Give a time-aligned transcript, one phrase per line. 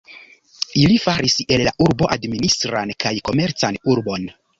[0.83, 4.27] Ili faris el la urbo administran kaj komercan urbon.